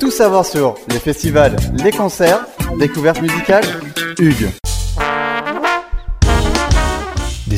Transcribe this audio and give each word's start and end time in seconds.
Tout 0.00 0.10
savoir 0.10 0.46
sur 0.46 0.76
les 0.88 0.98
festivals, 0.98 1.56
les 1.84 1.92
concerts, 1.92 2.46
découvertes 2.78 3.20
musicales, 3.20 3.66
Hugues. 4.18 4.48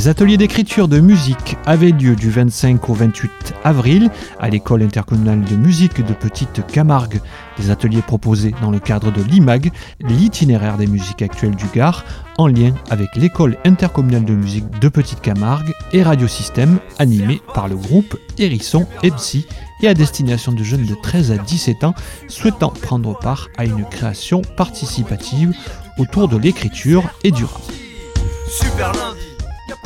Des 0.02 0.08
ateliers 0.08 0.36
d'écriture 0.36 0.88
de 0.88 0.98
musique 0.98 1.56
avaient 1.64 1.92
lieu 1.92 2.16
du 2.16 2.28
25 2.28 2.90
au 2.90 2.92
28 2.92 3.30
avril 3.62 4.10
à 4.40 4.48
l'école 4.48 4.82
intercommunale 4.82 5.44
de 5.44 5.54
musique 5.54 6.04
de 6.04 6.12
Petite 6.12 6.66
Camargue. 6.66 7.20
Des 7.56 7.70
ateliers 7.70 8.02
proposés 8.02 8.52
dans 8.60 8.72
le 8.72 8.80
cadre 8.80 9.12
de 9.12 9.22
l'IMAG, 9.22 9.70
l'itinéraire 10.00 10.76
des 10.76 10.88
musiques 10.88 11.22
actuelles 11.22 11.54
du 11.54 11.66
Gard, 11.72 12.04
en 12.36 12.48
lien 12.48 12.74
avec 12.90 13.14
l'école 13.14 13.56
intercommunale 13.64 14.24
de 14.24 14.32
musique 14.32 14.68
de 14.80 14.88
Petite 14.88 15.20
Camargue 15.20 15.72
et 15.92 16.02
Radiosystème, 16.02 16.80
animé 16.98 17.40
par 17.54 17.68
le 17.68 17.76
groupe 17.76 18.18
Hérisson 18.38 18.88
EPSI 19.04 19.46
et 19.82 19.88
à 19.88 19.94
destination 19.94 20.50
de 20.50 20.64
jeunes 20.64 20.84
de 20.84 20.96
13 21.00 21.30
à 21.30 21.36
17 21.36 21.84
ans 21.84 21.94
souhaitant 22.26 22.70
prendre 22.70 23.16
part 23.16 23.50
à 23.56 23.66
une 23.66 23.84
création 23.84 24.42
participative 24.56 25.52
autour 25.96 26.26
de 26.26 26.38
l'écriture 26.38 27.08
et 27.22 27.30
du 27.30 27.44
rap. 27.44 27.62
Super 28.48 28.92
lundi. 28.94 29.31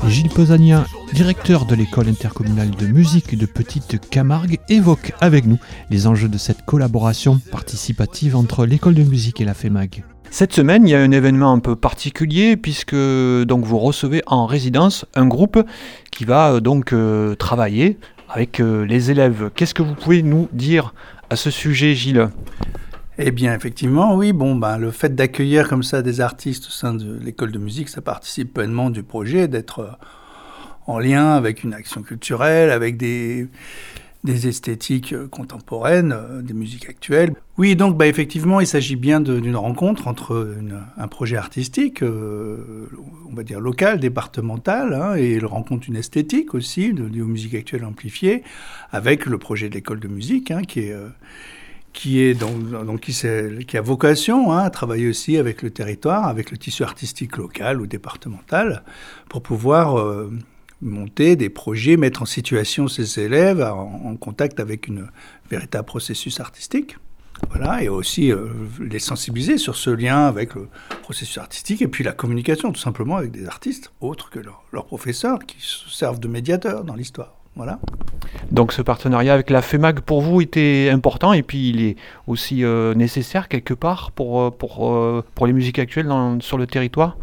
Gilles 0.05 0.29
Posania, 0.29 0.87
directeur 1.13 1.65
de 1.65 1.75
l'école 1.75 2.09
intercommunale 2.09 2.71
de 2.71 2.87
musique 2.87 3.37
de 3.37 3.47
Petite 3.47 4.09
Camargue, 4.09 4.59
évoque 4.69 5.13
avec 5.21 5.47
nous 5.47 5.59
les 5.91 6.07
enjeux 6.07 6.29
de 6.29 6.39
cette 6.39 6.65
collaboration 6.65 7.41
participative 7.51 8.37
entre 8.37 8.67
l'école 8.67 8.95
de 8.95 9.03
musique 9.03 9.41
et 9.41 9.45
la 9.45 9.55
FEMAG. 9.55 10.05
Cette 10.31 10.53
semaine, 10.53 10.87
il 10.87 10.91
y 10.91 10.95
a 10.95 11.01
un 11.01 11.11
événement 11.11 11.53
un 11.53 11.59
peu 11.59 11.75
particulier 11.75 12.57
puisque 12.57 12.95
donc 12.95 13.65
vous 13.65 13.79
recevez 13.79 14.23
en 14.27 14.47
résidence 14.47 15.07
un 15.15 15.27
groupe 15.27 15.59
qui 16.13 16.25
va 16.25 16.53
euh, 16.53 16.61
donc 16.61 16.93
euh, 16.93 17.35
travailler 17.35 17.99
avec 18.29 18.61
euh, 18.61 18.85
les 18.85 19.11
élèves. 19.11 19.51
Qu'est-ce 19.55 19.75
que 19.75 19.83
vous 19.83 19.95
pouvez 19.95 20.23
nous 20.23 20.49
dire 20.53 20.95
à 21.31 21.37
ce 21.37 21.51
sujet, 21.51 21.95
Gilles? 21.95 22.29
Eh 23.19 23.31
bien, 23.31 23.55
effectivement, 23.55 24.15
oui. 24.15 24.35
Bon, 24.35 24.57
ben, 24.57 24.77
le 24.77 24.91
fait 24.91 25.15
d'accueillir 25.15 25.69
comme 25.69 25.83
ça 25.83 26.03
des 26.03 26.21
artistes 26.21 26.67
au 26.67 26.71
sein 26.71 26.93
de 26.93 27.19
l'école 27.19 27.51
de 27.51 27.59
musique, 27.59 27.89
ça 27.89 28.03
participe 28.03 28.53
pleinement 28.53 28.91
du 28.91 29.03
projet, 29.03 29.49
d'être 29.49 29.79
euh, 29.81 29.91
en 30.87 30.99
lien 30.99 31.33
avec 31.33 31.65
une 31.65 31.73
action 31.73 32.03
culturelle, 32.03 32.71
avec 32.71 32.99
des, 32.99 33.49
des 34.23 34.49
esthétiques 34.49 35.15
euh, 35.15 35.29
contemporaines, 35.29 36.13
euh, 36.13 36.43
des 36.43 36.53
musiques 36.53 36.91
actuelles. 36.91 37.33
Oui, 37.57 37.75
donc 37.75 37.97
bah, 37.97 38.07
effectivement, 38.07 38.61
il 38.61 38.67
s'agit 38.67 38.97
bien 38.97 39.21
d'une 39.21 39.57
rencontre 39.57 40.09
entre 40.09 40.55
un 40.99 41.09
projet 41.09 41.39
artistique, 41.39 42.03
on 42.03 43.35
va 43.35 43.45
dire 43.45 43.61
local, 43.61 43.99
départemental, 43.99 44.93
hein, 44.93 45.17
et 45.17 45.37
il 45.37 45.47
rencontre 45.47 45.89
une 45.89 45.97
esthétique 45.97 46.53
aussi, 46.53 46.93
de, 46.93 47.03
musique 47.23 47.55
actuelle 47.55 47.87
amplifiée, 47.87 48.43
avec 48.93 49.25
le 49.25 49.39
projet 49.39 49.71
de 49.71 49.75
l'école 49.75 50.01
de 50.01 50.09
musique, 50.09 50.51
hein, 50.51 50.61
qui 50.69 50.81
est 50.81 50.95
qui, 51.97 52.21
est 52.21 52.35
donc, 52.35 53.01
qui, 53.01 53.77
a 53.77 53.81
vocation 53.81 54.53
hein, 54.53 54.59
à 54.59 54.71
travailler 54.71 55.09
aussi 55.09 55.39
avec 55.39 55.63
le 55.63 55.71
territoire, 55.71 56.29
avec 56.29 56.51
le 56.51 56.59
tissu 56.59 56.85
artistique 56.85 57.39
local 57.39 57.81
ou 57.81 57.87
départemental, 57.87 58.85
pour 59.31 59.43
pouvoir 59.43 59.99
euh, 59.99 60.31
monter 60.83 61.37
des 61.37 61.49
projets, 61.49 61.97
mettre 61.97 62.21
en 62.21 62.27
situation 62.27 62.87
ces 62.87 63.19
élèves 63.19 63.63
en, 63.63 64.15
contact 64.17 64.61
avec 64.61 64.89
une 64.89 65.09
véritable 65.51 65.87
processus 65.87 66.39
artistique. 66.39 66.99
Voilà, 67.51 67.83
et 67.83 67.89
aussi 67.89 68.31
euh, 68.31 68.49
les 68.79 68.99
sensibiliser 68.99 69.59
sur 69.59 69.77
ce 69.77 69.91
lien 69.91 70.27
avec 70.27 70.55
le 70.55 70.69
processus 71.03 71.39
artistique 71.39 71.81
et 71.83 71.89
puis 71.89 72.05
la 72.05 72.13
communication, 72.13 72.73
tout 72.73 72.81
simplement, 72.81 73.17
avec 73.17 73.31
des 73.31 73.47
artistes 73.47 73.91
autres 74.01 74.31
que 74.31 74.39
leurs 74.39 74.87
professeurs 74.87 75.39
qui 75.47 75.57
servent 75.61 76.21
de 76.21 76.29
médiateurs 76.29 76.85
dans 76.85 76.95
l'histoire. 76.95 77.46
Voilà. 77.57 77.81
Donc 78.53 78.73
ce 78.73 78.83
partenariat 78.83 79.33
avec 79.33 79.51
la 79.51 79.63
FEMAG 79.63 80.01
pour 80.01 80.21
vous 80.21 80.41
était 80.43 80.91
important 80.93 81.33
et 81.33 81.43
puis 81.43 81.71
il 81.71 81.83
est 81.83 81.97
aussi 82.27 82.63
euh, 82.65 82.95
nécessaire 82.95 83.49
quelque 83.49 83.75
part 83.75 84.11
pour, 84.13 84.41
euh, 84.41 84.51
pour, 84.51 84.93
euh, 84.93 85.25
pour 85.35 85.47
les 85.47 85.55
musiques 85.55 85.79
actuelles 85.79 86.13
sur 86.41 86.59
le 86.59 86.67
territoire? 86.67 87.17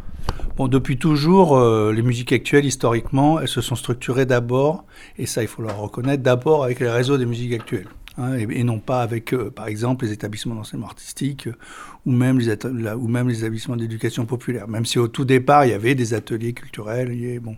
Bon, 0.57 0.67
depuis 0.67 0.97
toujours, 0.97 1.59
les 1.59 2.01
musiques 2.01 2.31
actuelles, 2.31 2.65
historiquement, 2.65 3.39
elles 3.39 3.47
se 3.47 3.59
sont 3.59 3.75
structurées 3.75 4.25
d'abord, 4.25 4.85
et 5.17 5.25
ça 5.25 5.41
il 5.41 5.47
faut 5.47 5.63
le 5.63 5.71
reconnaître, 5.71 6.21
d'abord 6.21 6.63
avec 6.63 6.79
les 6.79 6.89
réseaux 6.89 7.17
des 7.17 7.25
musiques 7.25 7.53
actuelles. 7.53 7.87
Hein, 8.17 8.37
et, 8.37 8.63
non 8.63 8.79
pas 8.79 9.01
avec, 9.01 9.35
par 9.55 9.67
exemple, 9.67 10.05
les 10.05 10.11
établissements 10.11 10.55
d'enseignement 10.55 10.87
artistique 10.87 11.49
ou 12.05 12.11
même 12.11 12.39
les, 12.39 12.53
ou 12.93 13.07
même 13.07 13.29
les 13.29 13.39
établissements 13.39 13.75
d'éducation 13.75 14.25
populaire. 14.25 14.67
Même 14.67 14.85
si 14.85 14.99
au 14.99 15.07
tout 15.07 15.25
départ, 15.25 15.65
il 15.65 15.71
y 15.71 15.73
avait 15.73 15.95
des 15.95 16.13
ateliers 16.13 16.53
culturels 16.53 17.09
liés, 17.09 17.39
bon, 17.39 17.55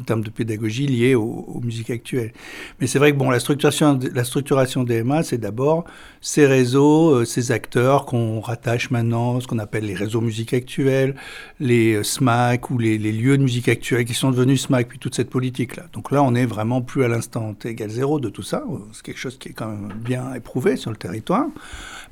en 0.00 0.04
termes 0.04 0.22
de 0.22 0.30
pédagogie 0.30 0.86
liés 0.86 1.14
aux, 1.14 1.60
musiques 1.62 1.90
actuelles. 1.90 2.32
Mais 2.80 2.86
c'est 2.86 2.98
vrai 2.98 3.12
que 3.12 3.18
bon, 3.18 3.30
la 3.30 3.38
structuration, 3.38 3.98
la 4.14 4.24
structuration 4.24 4.84
d'EMA, 4.84 5.22
c'est 5.22 5.38
d'abord 5.38 5.84
ces 6.20 6.46
réseaux, 6.46 7.10
euh, 7.10 7.24
ces 7.24 7.52
acteurs 7.52 8.06
qu'on 8.06 8.40
rattache 8.40 8.90
maintenant, 8.90 9.40
ce 9.40 9.46
qu'on 9.46 9.58
appelle 9.58 9.84
les 9.84 9.94
réseaux 9.94 10.20
musique 10.20 10.54
actuelle, 10.54 11.14
les 11.60 11.94
euh, 11.94 12.02
SMAC 12.02 12.70
ou 12.70 12.78
les, 12.78 12.98
lieux 12.98 13.36
de 13.36 13.42
musique 13.42 13.68
actuelle 13.68 14.04
qui 14.04 14.14
sont 14.14 14.30
devenus 14.30 14.62
SMAC, 14.62 14.88
puis 14.88 14.98
toute 14.98 15.14
cette 15.14 15.30
politique-là. 15.30 15.84
Donc 15.92 16.10
là, 16.10 16.22
on 16.22 16.34
est 16.34 16.46
vraiment 16.46 16.80
plus 16.80 17.04
à 17.04 17.08
l'instant 17.08 17.52
T 17.54 17.68
égal 17.68 17.90
zéro 17.90 18.20
de 18.20 18.30
tout 18.30 18.42
ça. 18.42 18.64
C'est 18.92 19.02
quelque 19.02 19.18
chose 19.18 19.38
qui 19.38 19.50
est 19.50 19.52
quand 19.52 19.68
même 19.68 19.91
bien 19.94 20.34
éprouvé 20.34 20.76
sur 20.76 20.90
le 20.90 20.96
territoire. 20.96 21.46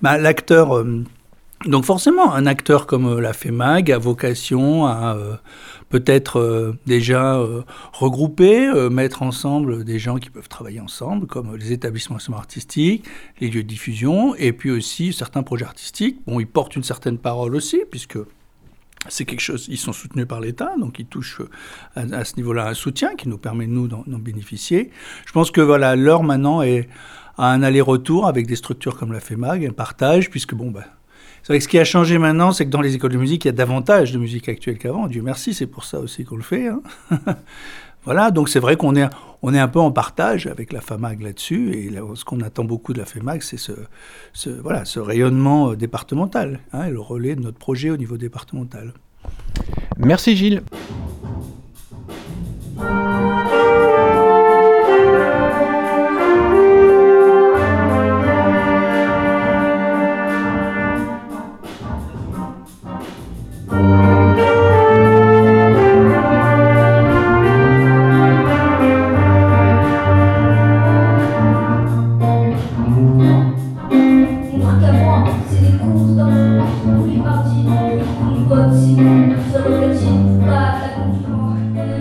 Bah, 0.03 0.19
l'acteur... 0.19 0.77
Euh, 0.77 1.05
donc 1.67 1.85
forcément, 1.85 2.33
un 2.33 2.47
acteur 2.47 2.87
comme 2.87 3.07
euh, 3.07 3.21
la 3.21 3.35
FEMAG 3.35 3.93
a 3.93 3.99
vocation 3.99 4.87
à 4.87 5.15
euh, 5.15 5.37
peut-être 5.91 6.75
déjà 6.87 7.39
regrouper, 7.93 8.71
mettre 8.91 9.23
ensemble 9.23 9.85
des 9.85 9.99
gens 9.99 10.19
qui 10.19 10.31
peuvent 10.31 10.49
travailler 10.49 10.81
ensemble, 10.81 11.27
comme 11.27 11.57
les 11.57 11.73
établissements 11.73 12.17
artistiques, 12.33 13.05
les 13.41 13.51
lieux 13.51 13.65
de 13.65 13.69
diffusion, 13.69 14.37
et 14.37 14.53
puis 14.53 14.71
aussi 14.71 15.13
certains 15.13 15.43
projets 15.43 15.65
artistiques. 15.65 16.21
Bon, 16.29 16.39
ils 16.39 16.47
portent 16.47 16.77
une 16.77 16.85
certaine 16.85 17.19
parole 17.19 17.57
aussi, 17.57 17.81
puisque 17.91 18.19
c'est 19.09 19.25
quelque 19.25 19.41
chose, 19.41 19.67
ils 19.69 19.79
sont 19.79 19.93
soutenus 19.93 20.29
par 20.29 20.41
l'État, 20.41 20.75
donc 20.79 20.99
ils 20.99 21.07
touchent 21.07 21.43
à, 21.97 22.25
ce 22.25 22.37
niveau-là 22.37 22.69
un 22.69 22.75
soutien 22.75 23.17
qui 23.17 23.29
nous 23.29 23.39
permet, 23.39 23.67
nous, 23.67 23.89
d'en 23.89 24.05
bénéficier. 24.07 24.91
Je 25.27 25.33
pense 25.33 25.51
que 25.51 25.61
voilà, 25.61 25.97
l'heure 25.97 26.23
maintenant 26.23 26.63
est 26.63 26.89
à 27.37 27.53
un 27.53 27.63
aller-retour 27.63 28.27
avec 28.27 28.47
des 28.47 28.57
structures 28.57 28.97
comme 28.97 29.13
la 29.13 29.21
FEMAG, 29.21 29.67
un 29.67 29.73
partage, 29.73 30.31
puisque 30.31 30.55
bon, 30.55 30.71
ben, 30.71 30.85
c'est 31.43 31.53
vrai 31.53 31.59
que 31.59 31.65
ce 31.65 31.69
qui 31.69 31.79
a 31.79 31.85
changé 31.85 32.19
maintenant, 32.19 32.53
c'est 32.53 32.67
que 32.67 32.71
dans 32.71 32.81
les 32.81 32.95
écoles 32.95 33.13
de 33.13 33.19
musique, 33.19 33.45
il 33.45 33.49
y 33.49 33.51
a 33.51 33.53
davantage 33.53 34.13
de 34.13 34.19
musique 34.19 34.49
actuelle 34.49 34.79
qu'avant. 34.79 35.07
Dieu 35.07 35.23
merci, 35.23 35.55
c'est 35.55 35.67
pour 35.67 35.85
ça 35.85 35.99
aussi 35.99 36.25
qu'on 36.25 36.37
le 36.37 36.43
fait. 36.43 36.69
Hein. 36.69 36.83
voilà, 38.05 38.31
donc 38.31 38.49
c'est 38.49 38.61
vrai 38.61 38.77
qu'on 38.77 38.95
est, 38.95 39.09
on 39.43 39.55
est 39.55 39.59
un 39.59 39.69
peu 39.69 39.81
en 39.81 39.91
partage 39.91 40.47
avec 40.47 40.73
la 40.73 40.81
FAMAG 40.83 41.23
là-dessus. 41.23 41.73
Et 41.73 41.91
ce 42.15 42.25
qu'on 42.25 42.41
attend 42.41 42.65
beaucoup 42.65 42.93
de 42.93 42.99
la 42.99 43.07
FAMAG, 43.07 43.43
c'est 43.43 43.59
ce, 43.59 44.51
voilà, 44.61 44.85
ce 44.85 45.01
rayonnement 45.01 45.71
euh, 45.71 45.77
départemental 45.77 46.61
hein, 46.73 46.91
le 46.91 47.01
relais 47.01 47.37
de 47.37 47.41
notre 47.41 47.59
projet 47.59 47.91
au 47.91 47.97
niveau 47.97 48.19
départemental. 48.19 48.93
Merci 49.97 50.37
Gilles. 50.37 50.63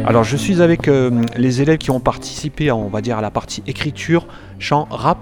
Alors 0.10 0.24
je 0.24 0.38
suis 0.38 0.64
avec 0.64 0.88
euh, 0.88 1.12
les 1.36 1.62
élèves 1.62 1.78
qui 1.78 1.92
ont 1.92 2.00
participé, 2.00 2.72
on 2.72 2.88
va 2.88 3.00
dire, 3.00 3.20
à 3.20 3.22
la 3.22 3.30
partie 3.30 3.62
écriture, 3.68 4.26
chant, 4.58 4.88
rap. 4.90 5.20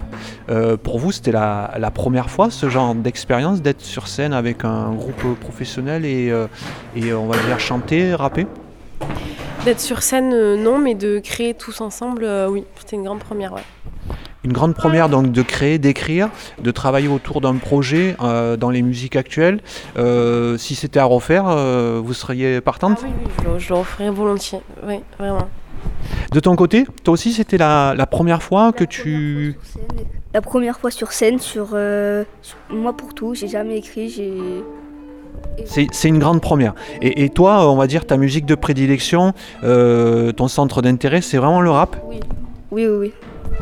Euh, 0.50 0.78
pour 0.78 0.98
vous, 0.98 1.12
c'était 1.12 1.34
la, 1.34 1.92
première 1.94 2.30
fois 2.30 2.50
ce 2.50 2.70
genre 2.70 2.96
d'expérience 2.96 3.62
d'être 3.62 3.82
sur 3.82 4.08
scène 4.08 4.32
avec 4.32 4.64
un 4.64 4.94
groupe 4.94 5.38
professionnel 5.42 6.06
et, 6.06 6.32
euh, 6.32 6.48
on 7.12 7.28
va 7.28 7.36
dire 7.36 7.60
chanter, 7.60 8.16
rapper? 8.16 8.48
D'être 9.66 9.82
sur 9.82 10.02
scène, 10.02 10.56
non, 10.56 10.78
mais 10.78 10.96
de 10.96 11.20
créer 11.20 11.54
tous 11.54 11.82
ensemble, 11.82 12.26
oui, 12.48 12.64
c'était 12.78 12.96
une 12.96 13.04
grande 13.04 13.20
première. 13.20 13.56
Une 14.48 14.54
grande 14.54 14.76
première 14.76 15.10
donc 15.10 15.34
de 15.34 15.42
créer, 15.42 15.78
d'écrire, 15.78 16.30
de 16.64 16.72
travailler 16.72 17.10
autour 17.10 17.42
d'un 17.42 17.56
projet 17.56 18.16
euh, 18.22 18.56
dans 18.56 18.70
les 18.70 18.82
musiques 18.82 19.18
actuelles. 19.18 19.60
Euh, 19.98 20.58
si 20.58 20.74
c'était 20.74 21.00
à 21.00 21.04
refaire, 21.04 21.48
euh, 21.50 22.00
vous 22.02 22.14
seriez 22.14 22.62
partante? 22.62 23.00
Ah 23.04 23.08
Oui, 23.46 23.58
je, 23.60 23.68
le 23.68 23.76
referais 23.76 24.10
volontiers, 24.10 24.62
oui, 24.88 25.02
vraiment. 25.20 25.50
De 26.32 26.40
ton 26.40 26.56
côté, 26.56 26.86
toi 27.04 27.16
aussi, 27.16 27.34
c'était 27.34 27.58
la, 27.58 28.08
première 28.10 28.42
fois 28.42 28.72
que 28.72 28.86
tu... 28.86 29.58
La 30.34 30.42
première 30.42 30.80
fois 30.80 30.92
sur 30.92 31.12
scène, 31.12 31.40
sur, 31.40 31.76
moi 32.70 32.96
pour 32.96 33.14
tout, 33.14 33.34
j'ai 33.34 33.50
jamais 33.50 33.78
écrit, 33.78 34.10
j'ai... 34.10 34.34
C'est 35.66 36.08
une 36.08 36.20
grande 36.20 36.42
première. 36.42 36.74
Et, 37.02 37.26
et, 37.26 37.30
toi, 37.30 37.70
on 37.70 37.76
va 37.76 37.88
dire, 37.88 38.06
ta 38.06 38.16
musique 38.16 38.46
de 38.46 38.56
prédilection, 38.56 39.34
ton 39.62 40.48
centre 40.48 40.82
d'intérêt, 40.82 41.20
c'est 41.20 41.38
vraiment 41.38 41.60
le 41.60 41.70
rap? 41.70 41.98
Oui, 42.08 42.22
oui, 42.72 42.88
oui. 42.88 42.98
oui. 42.98 43.14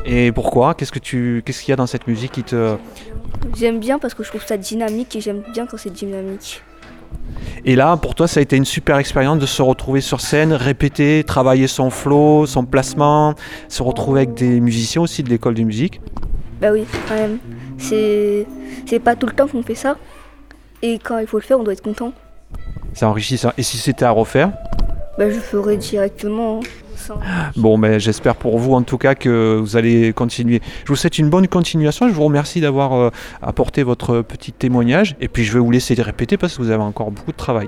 Et 0.06 0.32
pourquoi? 0.32 0.74
Qu'est-ce 0.74 0.92
que 0.92 1.00
tu, 1.00 1.42
qu'est-ce 1.46 1.62
qu'il 1.62 1.72
y 1.72 1.74
a 1.74 1.76
dans 1.76 1.88
cette 1.88 2.08
musique 2.08 2.34
qui 2.34 2.44
te 2.44 2.76
J'aime 3.58 3.80
bien 3.80 4.00
parce 4.00 4.14
que 4.14 4.24
je 4.24 4.30
trouve 4.30 4.46
ça 4.46 4.58
dynamique 4.58 5.16
et 5.16 5.22
j'aime 5.22 5.42
bien 5.54 5.66
quand 5.66 5.78
c'est 5.78 5.94
dynamique. 5.94 6.62
Et 7.64 7.76
là, 7.76 7.98
pour 7.98 8.14
toi, 8.14 8.28
ça 8.28 8.40
a 8.40 8.44
été 8.44 8.56
une 8.56 8.66
super 8.66 8.98
expérience 8.98 9.40
de 9.40 9.46
se 9.46 9.62
retrouver 9.62 10.02
sur 10.02 10.22
scène, 10.22 10.54
répéter, 10.54 11.24
travailler 11.24 11.68
son 11.68 11.90
flow, 11.90 12.46
son 12.46 12.66
placement, 12.66 13.34
se 13.68 13.82
retrouver 13.82 14.22
avec 14.22 14.36
des 14.36 14.60
musiciens 14.60 15.02
aussi 15.02 15.24
de 15.24 15.30
l'école 15.30 15.56
de 15.56 15.64
musique? 15.64 16.02
Bah 16.62 16.72
oui, 16.72 16.86
quand 17.08 17.16
même. 17.16 17.40
C'est 17.78 18.46
c'est 18.86 19.00
pas 19.00 19.16
tout 19.16 19.28
le 19.28 19.34
temps 19.34 19.48
qu'on 19.48 19.64
fait 19.64 19.76
ça. 19.76 19.98
Et 20.81 21.00
quand 21.00 21.18
il 21.18 21.28
faut 21.28 21.38
le 21.38 21.44
faire, 21.44 21.60
on 21.60 21.64
doit 21.64 21.74
être 21.74 21.81
content. 21.81 22.14
C'est 22.94 23.06
enrichissant. 23.06 23.52
Et 23.58 23.64
si 23.64 23.78
c'était 23.78 24.06
à 24.06 24.12
refaire? 24.12 24.52
Bah 25.18 25.30
je 25.30 25.40
ferai 25.40 25.78
directement. 25.78 26.60
Hein, 27.12 27.52
Bon, 27.56 27.78
ben, 27.78 28.00
j'espère 28.00 28.36
pour 28.36 28.57
vous 28.60 28.74
en 28.74 28.84
tout 28.84 28.98
cas 28.98 29.16
que 29.16 29.57
vous 29.60 29.78
allez 29.78 30.13
continuer. 30.13 30.62
Je 30.84 30.90
vous 30.90 30.96
souhaite 30.96 31.18
une 31.18 31.30
bonne 31.30 31.48
continuation. 31.48 32.07
Je 32.07 32.13
vous 32.13 32.24
remercie 32.24 32.62
d'avoir 32.62 32.94
euh, 32.94 33.10
apporté 33.42 33.84
votre 33.84 34.22
petit 34.22 34.52
témoignage. 34.52 35.16
Et 35.19 35.28
puis 35.28 35.44
je 35.44 35.54
vais 35.54 35.60
vous 35.60 35.72
laisser 35.72 35.96
les 35.96 36.04
répéter 36.04 36.38
parce 36.38 36.57
que 36.57 36.62
vous 36.62 36.72
avez 36.72 36.84
encore 36.84 37.12
beaucoup 37.12 37.31
de 37.31 37.38
travail. 37.38 37.68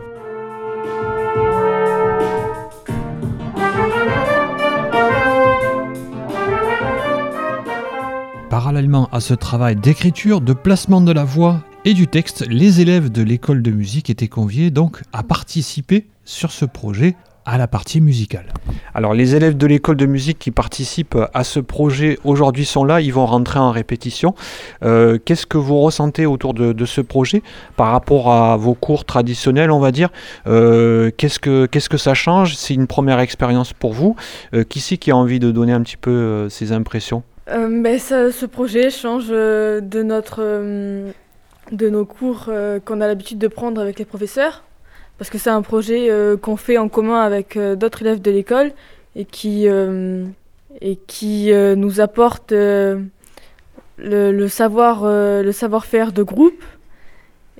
Parallèlement 8.49 9.07
à 9.11 9.19
ce 9.19 9.33
travail 9.33 9.75
d'écriture, 9.75 10.41
de 10.41 10.53
placement 10.53 11.01
de 11.01 11.11
la 11.11 11.25
voix 11.25 11.61
et 11.85 11.93
du 11.93 12.07
texte, 12.07 12.45
les 12.49 12.81
élèves 12.81 13.11
de 13.11 13.21
l'école 13.21 13.61
de 13.61 13.71
musique 13.71 14.09
étaient 14.09 14.27
conviés 14.27 14.71
donc 14.71 15.01
à 15.13 15.21
participer 15.21 16.07
sur 16.25 16.51
ce 16.51 16.65
projet 16.65 17.15
à 17.49 17.57
la 17.57 17.67
partie 17.67 18.01
musicale. 18.01 18.47
Alors 18.93 19.13
les 19.13 19.33
élèves 19.35 19.55
de 19.55 19.65
l'école 19.65 19.95
de 19.95 20.05
musique 20.05 20.37
qui 20.37 20.51
participent 20.51 21.17
à 21.33 21.43
ce 21.45 21.61
projet 21.61 22.19
aujourd'hui 22.25 22.65
sont 22.65 22.83
là, 22.83 22.99
ils 22.99 23.13
vont 23.13 23.25
rentrer 23.25 23.57
en 23.57 23.71
répétition. 23.71 24.35
Euh, 24.83 25.17
Qu'est-ce 25.23 25.45
que 25.45 25.57
vous 25.57 25.79
ressentez 25.79 26.25
autour 26.25 26.53
de, 26.53 26.73
de 26.73 26.85
ce 26.85 26.99
projet 26.99 27.41
par 27.77 27.91
rapport 27.93 28.31
à 28.33 28.57
vos 28.57 28.73
cours 28.73 29.05
traditionnels, 29.05 29.71
on 29.71 29.79
va 29.79 29.91
dire? 29.91 30.09
Euh, 30.45 31.09
Qu'est-ce 31.17 31.39
que 31.39 31.65
qu'est-ce 31.67 31.87
que 31.89 31.97
ça 31.97 32.13
change? 32.13 32.55
C'est 32.57 32.73
une 32.73 32.85
première 32.87 33.19
expérience 33.21 33.71
pour 33.71 33.93
vous. 33.93 34.17
Euh, 34.53 34.65
qui 34.65 34.81
c'est 34.81 34.97
qui 34.97 35.11
a 35.11 35.15
envie 35.15 35.39
de 35.39 35.49
donner 35.51 35.71
un 35.71 35.81
petit 35.81 35.95
peu 35.97 36.11
euh, 36.11 36.49
ses 36.49 36.73
impressions? 36.73 37.23
Euh, 37.49 37.81
ben, 37.81 37.97
ça- 37.97 38.29
ce 38.33 38.45
projet 38.45 38.89
change 38.89 39.29
de, 39.29 40.03
notre, 40.03 40.41
de 41.71 41.89
nos 41.89 42.05
cours 42.05 42.49
qu'on 42.83 42.99
a 42.99 43.07
l'habitude 43.07 43.37
de 43.39 43.47
prendre 43.47 43.79
avec 43.79 43.99
les 43.99 44.05
professeurs, 44.05 44.63
parce 45.17 45.29
que 45.29 45.37
c'est 45.37 45.49
un 45.49 45.61
projet 45.61 46.09
euh, 46.09 46.37
qu'on 46.37 46.57
fait 46.57 46.77
en 46.77 46.89
commun 46.89 47.21
avec 47.21 47.57
euh, 47.57 47.75
d'autres 47.75 48.01
élèves 48.01 48.21
de 48.21 48.31
l'école 48.31 48.71
et 49.15 49.25
qui, 49.25 49.67
euh, 49.67 50.25
et 50.81 50.95
qui 51.07 51.51
nous 51.51 51.99
apporte 52.01 52.51
le, 52.51 53.01
le 53.97 54.47
savoir, 54.47 55.05
le 55.05 55.51
savoir-faire 55.51 56.11
de 56.11 56.21
groupe 56.21 56.63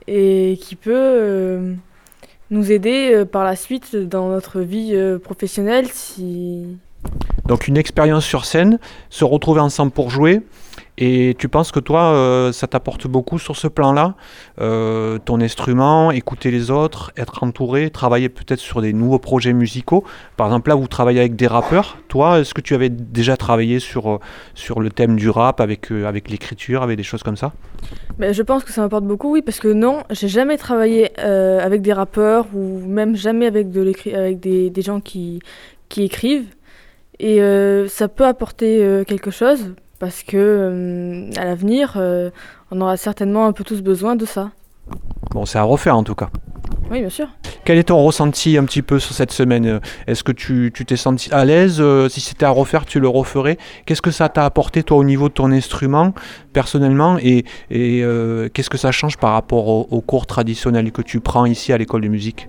et 0.08 0.60
qui 0.62 0.76
peut 0.76 1.74
nous 2.52 2.72
aider 2.72 3.24
par 3.32 3.44
la 3.44 3.56
suite 3.56 3.96
dans 3.96 4.30
notre 4.30 4.60
vie 4.62 4.96
professionnelle 5.24 5.88
si, 5.92 6.78
Donc 7.46 7.68
une 7.68 7.78
expérience 7.78 8.24
sur 8.24 8.46
scène, 8.46 8.78
se 9.10 9.24
retrouver 9.24 9.62
ensemble 9.62 9.92
pour 9.92 10.12
jouer. 10.12 10.42
Et 11.00 11.36
tu 11.38 11.48
penses 11.48 11.72
que 11.72 11.80
toi, 11.80 12.06
euh, 12.06 12.52
ça 12.52 12.66
t'apporte 12.66 13.06
beaucoup 13.08 13.38
sur 13.38 13.56
ce 13.56 13.68
plan-là 13.68 14.16
Euh, 14.60 15.20
Ton 15.20 15.42
instrument, 15.42 16.10
écouter 16.10 16.50
les 16.50 16.72
autres, 16.72 17.12
être 17.16 17.44
entouré, 17.44 17.92
travailler 17.92 18.30
peut-être 18.30 18.60
sur 18.60 18.82
des 18.82 18.94
nouveaux 18.94 19.20
projets 19.20 19.54
musicaux? 19.54 20.04
Par 20.38 20.48
exemple, 20.48 20.70
là, 20.70 20.76
vous 20.76 20.88
travaillez 20.88 21.20
avec 21.20 21.36
des 21.36 21.46
rappeurs. 21.46 21.98
Toi, 22.08 22.40
est-ce 22.40 22.56
que 22.56 22.62
tu 22.62 22.74
avais 22.74 22.90
déjà 22.90 23.38
travaillé 23.38 23.80
sur, 23.80 24.10
euh, 24.10 24.20
sur 24.56 24.80
le 24.80 24.90
thème 24.90 25.18
du 25.18 25.30
rap, 25.30 25.62
avec, 25.62 25.92
avec 25.92 26.32
l'écriture, 26.32 26.82
avec 26.82 26.98
des 26.98 27.04
choses 27.04 27.22
comme 27.22 27.38
ça? 27.38 27.54
Ben, 28.18 28.34
je 28.34 28.42
pense 28.42 28.64
que 28.64 28.72
ça 28.72 28.82
m'apporte 28.82 29.06
beaucoup, 29.06 29.34
oui, 29.34 29.44
parce 29.44 29.60
que 29.60 29.68
non, 29.68 30.04
j'ai 30.10 30.28
jamais 30.28 30.58
travaillé 30.58 31.18
avec 31.20 31.84
des 31.84 31.94
rappeurs 31.94 32.48
ou 32.54 32.80
même 32.88 33.16
jamais 33.16 33.46
avec, 33.46 33.70
de 33.70 33.94
avec 34.16 34.40
des, 34.40 34.72
des 34.72 34.82
gens 34.82 35.00
qui, 35.00 35.40
qui 35.90 36.04
écrivent. 36.04 36.48
Et 37.20 37.40
ça 37.88 38.08
peut 38.08 38.26
apporter 38.26 39.04
quelque 39.08 39.32
chose 39.32 39.74
parce 40.00 40.24
que 40.24 40.38
euh, 40.38 41.30
à 41.38 41.46
l'avenir, 41.46 41.94
euh, 41.98 42.30
on 42.72 42.82
aura 42.82 42.98
certainement 42.98 43.46
un 43.46 43.52
peu 43.54 43.64
tous 43.64 43.82
besoin 43.82 44.16
de 44.16 44.26
ça. 44.26 44.52
Bon, 45.32 45.46
c'est 45.46 45.58
à 45.58 45.64
refaire 45.64 45.96
en 45.98 46.04
tout 46.04 46.16
cas. 46.16 46.30
Oui, 46.90 47.02
bien 47.02 47.10
sûr. 47.10 47.28
Quel 47.66 47.78
est 47.78 47.84
ton 47.84 48.02
ressenti 48.02 48.58
un 48.58 48.64
petit 48.64 48.82
peu 48.82 48.98
sur 48.98 49.14
cette 49.14 49.32
semaine? 49.34 49.82
Est-ce 50.08 50.24
que 50.24 50.32
tu 50.32 50.72
t'es 50.72 50.96
senti 50.96 51.30
à 51.34 51.44
l'aise? 51.44 51.78
Euh, 51.82 52.08
Si 52.08 52.22
c'était 52.22 52.46
à 52.46 52.50
refaire, 52.50 52.86
tu 52.86 53.02
le 53.02 53.10
referais 53.10 53.58
Qu'est-ce 53.86 54.02
que 54.02 54.12
ça 54.12 54.30
t'a 54.30 54.46
apporté 54.46 54.84
toi 54.84 54.96
au 54.98 55.04
niveau 55.04 55.28
de 55.28 55.34
ton 55.34 55.52
instrument 55.52 56.14
personnellement? 56.54 57.18
Et, 57.22 57.44
et, 57.70 58.02
euh, 58.04 58.48
qu'est-ce 58.54 58.70
que 58.70 58.78
ça 58.78 58.94
change 58.94 59.18
par 59.18 59.34
rapport 59.34 59.68
au- 59.68 59.88
aux 59.92 60.00
cours 60.02 60.28
traditionnels 60.28 60.94
que 60.94 61.02
tu 61.02 61.20
prends 61.20 61.46
ici 61.46 61.74
à 61.74 61.78
l'école 61.78 62.02
de 62.02 62.08
musique? 62.08 62.48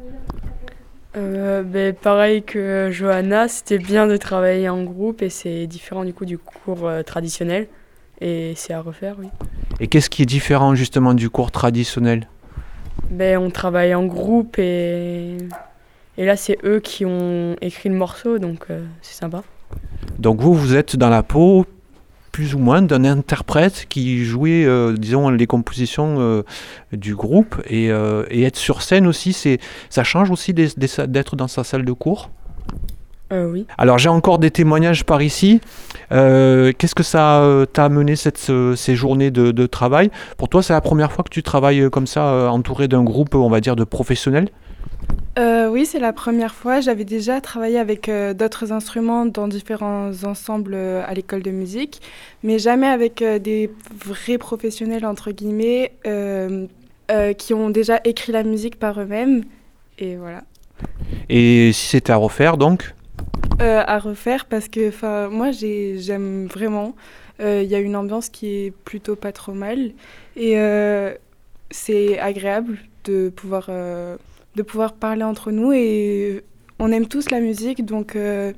Euh, 1.16 1.62
ben, 1.62 1.94
pareil 1.94 2.43
que 2.43 2.90
Johanna, 2.93 3.49
c'était 3.49 3.78
bien 3.78 4.06
de 4.06 4.16
travailler 4.16 4.69
en 4.69 4.82
groupe 4.82 5.22
et 5.22 5.31
c'est 5.31 5.66
différent 5.66 6.05
du 6.05 6.12
coup 6.12 6.26
du 6.26 6.37
cours 6.38 6.87
euh, 6.87 7.02
traditionnel 7.02 7.66
et 8.20 8.52
c'est 8.56 8.75
à 8.75 8.81
refaire, 8.81 9.16
oui. 9.19 9.28
Et 9.81 9.87
qu'est-ce 9.87 10.10
qui 10.10 10.22
est 10.22 10.26
différent 10.26 10.75
justement 10.75 11.14
du 11.14 11.31
cours 11.31 11.50
traditionnel? 11.50 12.28
Ben, 13.10 13.38
on 13.38 13.50
travaille 13.50 13.94
en 13.94 14.05
groupe 14.05 14.58
et, 14.58 15.38
et 16.19 16.26
là 16.26 16.37
c'est 16.37 16.58
eux 16.64 16.81
qui 16.81 17.06
ont 17.06 17.56
écrit 17.62 17.88
le 17.88 17.94
morceau 17.94 18.38
donc 18.38 18.66
euh, 18.70 18.84
c'est 19.00 19.19
sympa. 19.19 19.43
Donc 20.19 20.40
vous, 20.40 20.52
vous 20.52 20.75
êtes 20.75 20.96
dans 20.96 21.11
la 21.11 21.22
peau 21.22 21.64
plus 22.38 22.55
ou 22.55 22.61
moins 22.61 22.82
d'un 22.82 23.05
interprète 23.05 23.87
qui 23.88 24.25
jouait, 24.25 24.64
euh, 24.64 24.94
disons, 24.96 25.29
les 25.29 25.49
compositions 25.49 26.19
euh, 26.20 26.44
du 26.93 27.17
groupe 27.17 27.61
et, 27.69 27.90
euh, 27.90 28.23
et 28.31 28.44
être 28.44 28.55
sur 28.55 28.82
scène 28.82 29.08
aussi, 29.08 29.32
c'est 29.32 29.58
ça 29.90 30.05
change 30.05 30.31
aussi 30.31 30.55
d'être 30.55 31.35
dans 31.35 31.49
sa 31.49 31.64
salle 31.64 31.85
de 31.85 31.90
cours? 31.90 32.31
Oui. 33.32 33.67
Alors 33.76 33.99
j'ai 33.99 34.08
encore 34.08 34.38
des 34.38 34.52
témoignages 34.52 35.05
par 35.05 35.20
ici. 35.20 35.61
Qu'est-ce 36.11 36.94
que 36.94 37.02
ça 37.02 37.44
t'a 37.73 37.87
amené 37.87 38.14
cette, 38.14 38.38
ce- 38.38 38.76
ces 38.76 38.94
journées 38.94 39.32
de, 39.32 39.50
de 39.50 39.67
travail? 39.67 40.12
Pour 40.37 40.49
toi, 40.49 40.62
c'est 40.62 40.73
la 40.73 40.81
première 40.81 41.11
fois 41.11 41.25
que 41.25 41.31
tu 41.31 41.43
travailles 41.43 41.90
comme 41.90 42.06
ça, 42.06 42.52
entouré 42.52 42.87
d'un 42.87 43.02
groupe, 43.02 43.35
on 43.35 43.50
va 43.50 43.61
dire, 43.61 43.75
de 43.75 43.82
professionnels? 43.82 44.49
Euh, 45.38 45.69
oui, 45.69 45.87
c'est 45.87 46.00
la 46.00 46.12
première 46.12 46.52
fois. 46.52 46.81
J'avais 46.81 47.05
déjà 47.05 47.40
travaillé 47.40 47.78
avec 47.78 48.08
euh, 48.08 48.34
d'autres 48.34 48.72
instruments 48.72 49.25
dans 49.25 49.46
différents 49.46 50.10
ensembles 50.25 50.75
euh, 50.75 51.02
à 51.06 51.14
l'école 51.14 51.43
de 51.43 51.52
musique, 51.52 52.00
mais 52.43 52.58
jamais 52.58 52.88
avec 52.88 53.22
des 53.22 53.70
vrais 54.05 54.38
professionnels, 54.38 55.06
entre 55.06 55.31
guillemets, 55.31 55.93
qui 57.38 57.54
ont 57.54 57.71
déjà 57.71 58.00
écrit 58.04 58.32
la 58.32 58.42
musique 58.42 58.78
par 58.78 59.00
eux-mêmes. 59.00 59.44
Et 59.99 60.16
voilà. 60.16 60.42
Et 61.28 61.73
si 61.73 61.87
c'était 61.87 62.12
à 62.12 62.16
refaire, 62.16 62.56
donc? 62.56 62.94
À 63.61 63.99
refaire 63.99 64.44
parce 64.44 64.68
que 64.68 65.28
moi 65.28 65.50
j'ai- 65.50 65.99
j'aime 65.99 66.47
vraiment. 66.47 66.94
Il 67.40 67.64
y 67.64 67.75
a 67.75 67.78
une 67.78 67.97
ambiance 67.97 68.28
qui 68.28 68.66
est 68.66 68.71
plutôt 68.85 69.16
pas 69.16 69.32
trop 69.32 69.52
mal 69.52 69.92
et 70.37 70.56
c'est 71.71 72.18
agréable 72.18 72.78
de 73.04 73.30
pouvoir, 73.30 73.71
de 74.57 74.62
pouvoir 74.62 74.95
parler 74.95 75.25
entre 75.25 75.50
nous 75.50 75.73
et 75.73 76.45
on 76.78 76.90
aime 76.93 77.07
tous 77.07 77.31
la 77.31 77.40
musique 77.40 77.85
donc 77.85 78.17
euh, 78.17 78.52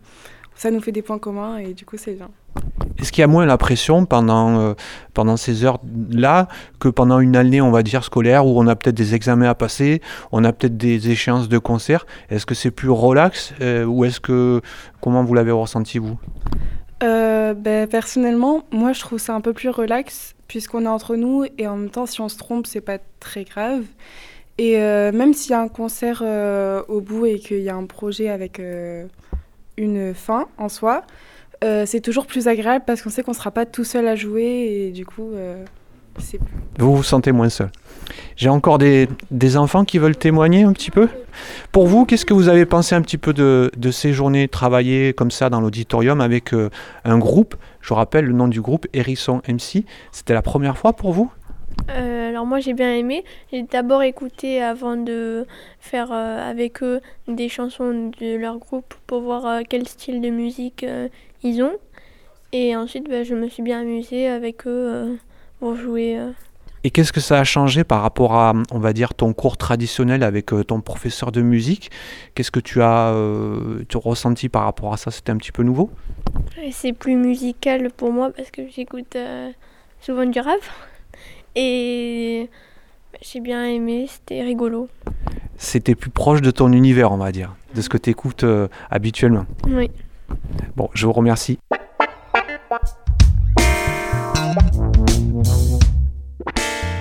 ça 0.54 0.70
nous 0.70 0.80
fait 0.80 0.92
des 0.92 1.02
points 1.02 1.18
communs 1.18 1.58
et 1.58 1.74
du 1.74 1.84
coup 1.84 1.96
c'est 1.96 2.14
bien. 2.14 2.30
Est-ce 2.98 3.12
qu'il 3.12 3.22
y 3.22 3.24
a 3.24 3.28
moins 3.28 3.46
la 3.46 3.56
pression 3.56 4.04
pendant, 4.04 4.58
euh, 4.58 4.74
pendant 5.14 5.38
ces 5.38 5.64
heures-là 5.64 6.48
que 6.80 6.88
pendant 6.88 7.18
une 7.20 7.34
année, 7.34 7.62
on 7.62 7.70
va 7.70 7.82
dire, 7.82 8.04
scolaire, 8.04 8.44
où 8.46 8.60
on 8.60 8.66
a 8.66 8.76
peut-être 8.76 8.94
des 8.94 9.14
examens 9.14 9.48
à 9.48 9.54
passer, 9.54 10.02
on 10.32 10.44
a 10.44 10.52
peut-être 10.52 10.76
des 10.76 11.10
échéances 11.10 11.48
de 11.48 11.56
concert? 11.56 12.04
Est-ce 12.28 12.44
que 12.44 12.54
c'est 12.54 12.70
plus 12.70 12.90
relax 12.90 13.54
euh, 13.62 13.84
ou 13.84 14.04
est-ce 14.04 14.20
que... 14.20 14.60
Comment 15.00 15.24
vous 15.24 15.32
l'avez 15.32 15.52
ressenti, 15.52 15.98
vous? 15.98 16.18
Euh, 17.02 17.54
ben, 17.54 17.88
personnellement, 17.88 18.64
moi 18.70 18.92
je 18.92 19.00
trouve 19.00 19.18
ça 19.18 19.34
un 19.34 19.40
peu 19.40 19.54
plus 19.54 19.70
relax 19.70 20.34
puisqu'on 20.46 20.84
est 20.84 20.88
entre 20.88 21.16
nous 21.16 21.46
et 21.56 21.66
en 21.66 21.76
même 21.76 21.88
temps 21.88 22.04
si 22.04 22.20
on 22.20 22.28
se 22.28 22.36
trompe 22.36 22.66
c'est 22.66 22.82
pas 22.82 22.98
très 23.20 23.44
grave. 23.44 23.84
Et 24.60 24.76
euh, 24.76 25.10
même 25.10 25.32
s'il 25.32 25.52
y 25.52 25.54
a 25.54 25.60
un 25.62 25.68
concert 25.68 26.20
euh, 26.22 26.82
au 26.88 27.00
bout 27.00 27.24
et 27.24 27.38
qu'il 27.38 27.62
y 27.62 27.70
a 27.70 27.74
un 27.74 27.86
projet 27.86 28.28
avec 28.28 28.60
euh, 28.60 29.06
une 29.78 30.12
fin 30.12 30.48
en 30.58 30.68
soi, 30.68 31.02
c'est 31.62 32.00
toujours 32.00 32.26
plus 32.26 32.46
agréable 32.46 32.84
parce 32.86 33.00
qu'on 33.00 33.08
sait 33.08 33.22
qu'on 33.22 33.32
sera 33.32 33.50
pas 33.50 33.64
tout 33.64 33.84
seul 33.84 34.06
à 34.06 34.16
jouer 34.16 34.44
et 34.44 34.92
du 34.92 35.04
coup 35.04 35.32
c'est 36.18 36.38
Vous 36.78 36.96
vous 36.96 37.02
sentez 37.02 37.32
moins 37.32 37.50
seul. 37.50 37.70
J'ai 38.36 38.48
encore 38.48 38.78
des, 38.78 39.08
enfants 39.56 39.84
qui 39.84 39.98
veulent 39.98 40.16
témoigner 40.16 40.62
un 40.62 40.72
petit 40.72 40.90
peu. 40.90 41.08
Pour 41.70 41.86
vous, 41.86 42.06
qu'est-ce 42.06 42.24
que 42.24 42.32
vous 42.32 42.48
avez 42.48 42.64
pensé 42.64 42.94
un 42.94 43.02
petit 43.02 43.18
peu 43.18 43.34
de, 43.34 43.90
ces 43.90 44.14
journées 44.14 44.48
travaillées 44.48 45.12
comme 45.12 45.30
ça 45.30 45.50
dans 45.50 45.60
l'auditorium 45.60 46.22
avec 46.22 46.54
un 47.04 47.18
groupe? 47.18 47.56
Je 47.82 47.92
rappelle 47.92 48.24
le 48.24 48.32
nom 48.32 48.48
du 48.48 48.62
groupe, 48.62 48.86
Hérisson 48.94 49.42
MC. 49.46 49.84
C'était 50.12 50.34
la 50.34 50.42
première 50.42 50.78
fois 50.78 50.94
pour 50.94 51.12
vous? 51.12 51.30
Euh, 51.96 52.28
alors 52.28 52.46
moi 52.46 52.60
j'ai 52.60 52.74
bien 52.74 52.94
aimé. 52.94 53.24
J'ai 53.52 53.62
d'abord 53.62 54.02
écouté 54.02 54.62
avant 54.62 54.96
de 54.96 55.46
faire 55.80 56.12
euh, 56.12 56.50
avec 56.50 56.82
eux 56.82 57.00
des 57.28 57.48
chansons 57.48 58.10
de 58.20 58.36
leur 58.36 58.58
groupe 58.58 58.94
pour 59.06 59.22
voir 59.22 59.46
euh, 59.46 59.60
quel 59.68 59.86
style 59.88 60.20
de 60.20 60.30
musique 60.30 60.86
ils 61.42 61.62
ont. 61.62 61.76
Et 62.52 62.76
ensuite 62.76 63.08
bah, 63.08 63.24
je 63.24 63.34
me 63.34 63.48
suis 63.48 63.62
bien 63.62 63.80
amusée 63.80 64.28
avec 64.28 64.66
eux 64.66 65.18
pour 65.58 65.76
jouer. 65.76 66.18
Et 66.82 66.90
qu'est-ce 66.90 67.12
que 67.12 67.20
ça 67.20 67.38
a 67.38 67.44
changé 67.44 67.84
par 67.84 68.00
rapport 68.00 68.34
à, 68.34 68.54
on 68.72 68.78
va 68.78 68.94
dire, 68.94 69.12
ton 69.12 69.34
cours 69.34 69.58
traditionnel 69.58 70.22
avec 70.22 70.50
ton 70.66 70.80
professeur 70.80 71.30
de 71.30 71.42
musique? 71.42 71.90
Qu'est-ce 72.34 72.50
que 72.50 72.60
tu 72.60 72.80
as 72.80 73.14
tu 73.88 73.98
ressenti 73.98 74.48
par 74.48 74.64
rapport 74.64 74.92
à 74.94 74.96
ça? 74.96 75.10
C'était 75.10 75.30
un 75.30 75.36
petit 75.36 75.52
peu 75.52 75.62
nouveau? 75.62 75.90
C'est 76.72 76.94
plus 76.94 77.16
musical 77.16 77.90
pour 77.90 78.12
moi 78.12 78.30
parce 78.30 78.50
que 78.50 78.62
j'écoute 78.74 79.16
souvent 80.00 80.24
du 80.24 80.40
rap. 80.40 80.60
Et 81.62 82.48
j'ai 83.20 83.40
bien 83.40 83.66
aimé, 83.66 84.06
c'était 84.08 84.40
rigolo. 84.40 84.88
C'était 85.58 85.94
plus 85.94 86.08
proche 86.08 86.40
de 86.40 86.50
ton 86.50 86.72
univers, 86.72 87.12
on 87.12 87.18
va 87.18 87.32
dire, 87.32 87.54
de 87.74 87.82
ce 87.82 87.90
que 87.90 87.98
tu 87.98 88.08
écoutes 88.08 88.46
habituellement. 88.90 89.44
Oui. 89.66 89.90
Bon, 90.74 90.88
je 90.94 91.04
vous 91.04 91.12
remercie. 91.12 91.58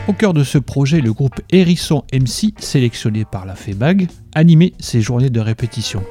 Au 0.10 0.14
cœur 0.14 0.34
de 0.34 0.44
ce 0.44 0.58
projet, 0.58 1.00
le 1.00 1.14
groupe 1.14 1.40
Hérisson 1.52 2.04
MC, 2.12 2.54
sélectionné 2.58 3.24
par 3.24 3.46
la 3.46 3.56
FEBAG, 3.56 4.10
animait 4.36 4.74
ses 4.80 5.00
journées 5.00 5.30
de 5.30 5.40
répétition. 5.40 6.04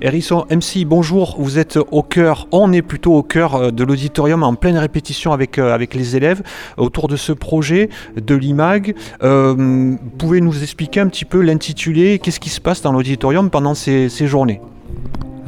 Hérisson 0.00 0.46
MC, 0.48 0.84
bonjour, 0.84 1.34
vous 1.40 1.58
êtes 1.58 1.76
au 1.90 2.04
cœur, 2.04 2.46
on 2.52 2.72
est 2.72 2.82
plutôt 2.82 3.14
au 3.14 3.24
cœur 3.24 3.56
euh, 3.56 3.70
de 3.72 3.82
l'auditorium 3.82 4.44
en 4.44 4.54
pleine 4.54 4.78
répétition 4.78 5.32
avec, 5.32 5.58
euh, 5.58 5.74
avec 5.74 5.92
les 5.92 6.14
élèves 6.14 6.42
autour 6.76 7.08
de 7.08 7.16
ce 7.16 7.32
projet 7.32 7.88
de 8.16 8.36
l'IMAG. 8.36 8.94
Euh, 9.24 9.96
pouvez 10.16 10.40
nous 10.40 10.62
expliquer 10.62 11.00
un 11.00 11.08
petit 11.08 11.24
peu 11.24 11.40
l'intitulé, 11.40 12.20
qu'est-ce 12.20 12.38
qui 12.38 12.50
se 12.50 12.60
passe 12.60 12.80
dans 12.80 12.92
l'auditorium 12.92 13.50
pendant 13.50 13.74
ces, 13.74 14.08
ces 14.08 14.28
journées? 14.28 14.60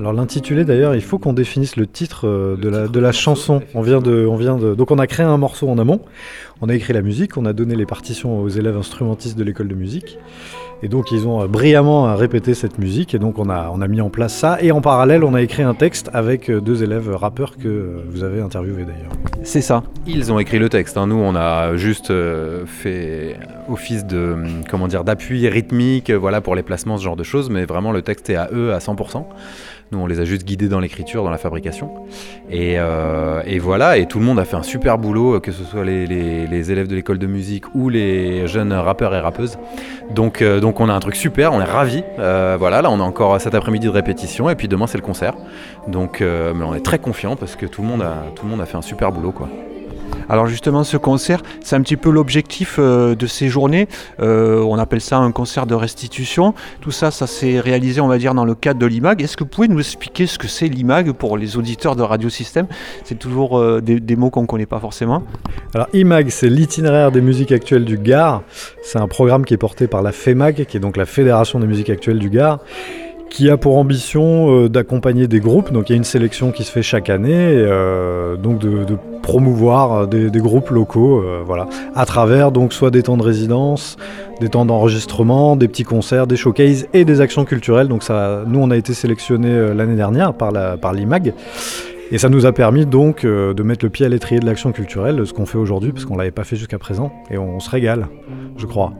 Alors 0.00 0.14
l'intitulé 0.14 0.64
d'ailleurs, 0.64 0.94
il 0.94 1.02
faut 1.02 1.18
qu'on 1.18 1.34
définisse 1.34 1.76
le 1.76 1.86
titre 1.86 2.26
euh, 2.26 2.56
de 2.56 2.70
la, 2.70 2.88
de 2.88 3.00
la 3.00 3.12
chanson. 3.12 3.60
On 3.74 3.82
vient 3.82 4.00
de, 4.00 4.24
on 4.24 4.36
vient 4.36 4.56
de, 4.56 4.74
donc 4.74 4.90
on 4.90 4.98
a 4.98 5.06
créé 5.06 5.26
un 5.26 5.36
morceau 5.36 5.68
en 5.68 5.76
amont, 5.76 6.00
on 6.62 6.70
a 6.70 6.74
écrit 6.74 6.94
la 6.94 7.02
musique, 7.02 7.36
on 7.36 7.44
a 7.44 7.52
donné 7.52 7.76
les 7.76 7.84
partitions 7.84 8.40
aux 8.40 8.48
élèves 8.48 8.78
instrumentistes 8.78 9.36
de 9.36 9.44
l'école 9.44 9.68
de 9.68 9.74
musique. 9.74 10.16
Et 10.82 10.88
donc 10.88 11.10
ils 11.12 11.26
ont 11.26 11.42
euh, 11.42 11.46
brillamment 11.46 12.14
répété 12.16 12.54
cette 12.54 12.78
musique 12.78 13.14
et 13.14 13.18
donc 13.18 13.38
on 13.38 13.50
a, 13.50 13.70
on 13.72 13.80
a 13.80 13.88
mis 13.88 14.00
en 14.00 14.10
place 14.10 14.34
ça. 14.34 14.58
Et 14.60 14.72
en 14.72 14.80
parallèle, 14.80 15.24
on 15.24 15.34
a 15.34 15.42
écrit 15.42 15.62
un 15.62 15.74
texte 15.74 16.10
avec 16.12 16.50
euh, 16.50 16.60
deux 16.60 16.82
élèves 16.82 17.14
rappeurs 17.14 17.56
que 17.56 18.02
vous 18.08 18.24
avez 18.24 18.40
interviewés 18.40 18.84
d'ailleurs. 18.84 19.12
C'est 19.42 19.60
ça. 19.60 19.82
Ils 20.06 20.32
ont 20.32 20.38
écrit 20.38 20.58
le 20.58 20.68
texte. 20.68 20.96
Hein. 20.96 21.06
Nous, 21.06 21.16
on 21.16 21.34
a 21.34 21.76
juste 21.76 22.12
fait 22.66 23.36
office 23.68 24.04
de 24.04 24.36
comment 24.68 24.88
dire 24.88 25.04
d'appui 25.04 25.48
rythmique, 25.48 26.10
voilà 26.10 26.40
pour 26.40 26.54
les 26.54 26.62
placements, 26.62 26.98
ce 26.98 27.04
genre 27.04 27.16
de 27.16 27.24
choses. 27.24 27.50
Mais 27.50 27.64
vraiment, 27.64 27.92
le 27.92 28.02
texte 28.02 28.30
est 28.30 28.36
à 28.36 28.48
eux 28.52 28.72
à 28.72 28.78
100%. 28.78 29.24
Nous, 29.92 29.98
on 29.98 30.06
les 30.06 30.20
a 30.20 30.24
juste 30.24 30.44
guidés 30.44 30.68
dans 30.68 30.78
l'écriture, 30.78 31.24
dans 31.24 31.30
la 31.30 31.38
fabrication. 31.38 31.90
Euh, 32.52 33.42
et, 33.44 33.58
voilà, 33.58 33.98
et 33.98 34.06
tout 34.06 34.20
le 34.20 34.24
monde 34.24 34.38
a 34.38 34.44
fait 34.44 34.54
un 34.54 34.62
super 34.62 34.98
boulot, 34.98 35.40
que 35.40 35.50
ce 35.50 35.64
soit 35.64 35.84
les, 35.84 36.70
élèves 36.70 36.86
de 36.86 36.94
l'école 36.94 37.18
de 37.18 37.26
musique 37.26 37.64
ou 37.74 37.88
les 37.88 38.46
jeunes 38.46 38.72
rappeurs 38.72 39.12
et 39.16 39.18
rappeuses. 39.18 39.58
Donc, 40.14 40.42
euh, 40.42 40.60
donc 40.60 40.69
on 40.78 40.88
a 40.88 40.92
un 40.92 41.00
truc 41.00 41.16
super, 41.16 41.52
on 41.52 41.60
est 41.60 41.64
ravis. 41.64 42.04
Euh, 42.18 42.56
voilà, 42.58 42.82
là, 42.82 42.90
on 42.90 43.00
a 43.00 43.02
encore 43.02 43.40
cet 43.40 43.54
après-midi 43.54 43.86
de 43.86 43.92
répétition, 43.92 44.50
et 44.50 44.54
puis 44.54 44.68
demain, 44.68 44.86
c'est 44.86 44.98
le 44.98 45.02
concert. 45.02 45.34
Donc, 45.88 46.20
mais 46.20 46.64
on 46.64 46.74
est 46.74 46.84
très 46.84 46.98
confiants 46.98 47.34
parce 47.34 47.56
que 47.56 47.66
tout 47.66 47.82
le 47.82 47.88
monde 47.88 48.02
a, 48.02 48.24
tout 48.36 48.44
le 48.44 48.50
monde 48.50 48.60
a 48.60 48.66
fait 48.66 48.76
un 48.76 48.82
super 48.82 49.10
boulot, 49.10 49.32
quoi. 49.32 49.48
Alors 50.30 50.46
justement, 50.46 50.84
ce 50.84 50.96
concert, 50.96 51.42
c'est 51.60 51.74
un 51.74 51.82
petit 51.82 51.96
peu 51.96 52.08
l'objectif 52.08 52.76
euh, 52.78 53.16
de 53.16 53.26
ces 53.26 53.48
journées. 53.48 53.88
Euh, 54.20 54.62
on 54.62 54.78
appelle 54.78 55.00
ça 55.00 55.18
un 55.18 55.32
concert 55.32 55.66
de 55.66 55.74
restitution. 55.74 56.54
Tout 56.80 56.92
ça, 56.92 57.10
ça 57.10 57.26
s'est 57.26 57.58
réalisé, 57.58 58.00
on 58.00 58.06
va 58.06 58.16
dire, 58.16 58.32
dans 58.32 58.44
le 58.44 58.54
cadre 58.54 58.78
de 58.78 58.86
l'IMAG. 58.86 59.22
Est-ce 59.22 59.36
que 59.36 59.42
vous 59.42 59.50
pouvez 59.50 59.66
nous 59.66 59.80
expliquer 59.80 60.28
ce 60.28 60.38
que 60.38 60.46
c'est 60.46 60.68
l'IMAG 60.68 61.10
pour 61.12 61.36
les 61.36 61.56
auditeurs 61.56 61.96
de 61.96 62.02
Radio 62.02 62.28
Système? 62.28 62.68
C'est 63.02 63.18
toujours 63.18 63.58
euh, 63.58 63.80
des, 63.80 64.14
mots 64.14 64.30
qu'on 64.30 64.42
ne 64.42 64.46
connaît 64.46 64.66
pas 64.66 64.78
forcément. 64.78 65.24
Alors 65.74 65.88
IMAG, 65.92 66.30
c'est 66.30 66.48
l'itinéraire 66.48 67.10
des 67.10 67.22
musiques 67.22 67.50
actuelles 67.50 67.84
du 67.84 67.98
Gard. 67.98 68.44
C'est 68.84 69.00
un 69.00 69.08
programme 69.08 69.44
qui 69.44 69.54
est 69.54 69.58
porté 69.58 69.88
par 69.88 70.00
la 70.00 70.12
FEMAG, 70.12 70.64
qui 70.66 70.76
est 70.76 70.80
donc 70.80 70.96
la 70.96 71.06
Fédération 71.06 71.58
des 71.58 71.66
musiques 71.66 71.90
actuelles 71.90 72.20
du 72.20 72.30
Gard 72.30 72.60
qui 73.30 73.48
a 73.48 73.56
pour 73.56 73.78
ambition 73.78 74.66
d'accompagner 74.66 75.28
des 75.28 75.40
groupes. 75.40 75.72
Donc 75.72 75.88
il 75.88 75.92
y 75.92 75.94
a 75.94 75.96
une 75.96 76.04
sélection 76.04 76.50
qui 76.50 76.64
se 76.64 76.72
fait 76.72 76.82
chaque 76.82 77.08
année, 77.08 77.64
donc 78.42 78.58
de, 78.58 78.84
promouvoir 79.20 79.92
euh, 79.92 80.06
des, 80.06 80.40
groupes 80.40 80.70
locaux, 80.70 81.20
euh, 81.20 81.42
voilà, 81.44 81.68
à 81.94 82.04
travers 82.04 82.52
donc 82.52 82.72
soit 82.72 82.90
des 82.90 83.02
temps 83.02 83.16
de 83.16 83.22
résidence, 83.22 83.96
des 84.40 84.48
temps 84.48 84.64
d'enregistrement, 84.64 85.56
des 85.56 85.68
petits 85.68 85.84
concerts, 85.84 86.26
des 86.26 86.36
showcases 86.36 86.88
et 86.92 87.04
des 87.04 87.20
actions 87.20 87.44
culturelles. 87.44 87.88
Donc 87.88 88.02
ça, 88.02 88.42
nous 88.46 88.58
on 88.58 88.70
a 88.70 88.76
été 88.76 88.94
sélectionnés 88.94 89.52
euh, 89.52 89.74
l'année 89.74 89.96
dernière 89.96 90.34
par 90.34 90.92
l'IMAG. 90.92 91.34
Et 92.12 92.18
ça 92.18 92.28
nous 92.28 92.44
a 92.44 92.50
permis 92.50 92.86
donc 92.86 93.24
de 93.24 93.62
mettre 93.62 93.84
le 93.84 93.88
pied 93.88 94.04
à 94.04 94.08
l'étrier 94.08 94.40
de 94.40 94.46
l'action 94.46 94.72
culturelle, 94.72 95.24
ce 95.24 95.32
qu'on 95.32 95.46
fait 95.46 95.58
aujourd'hui, 95.58 95.92
parce 95.92 96.06
qu'on 96.06 96.14
ne 96.14 96.18
l'avait 96.18 96.32
pas 96.32 96.42
fait 96.42 96.56
jusqu'à 96.56 96.78
présent. 96.78 97.12
Et 97.30 97.38
on 97.38 97.60
se 97.60 97.70
régale, 97.70 98.08
je 98.56 98.66
crois. 98.66 98.92